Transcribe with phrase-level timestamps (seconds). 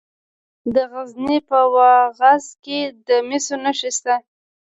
[0.73, 4.15] د غزني په واغظ کې د مسو نښې شته.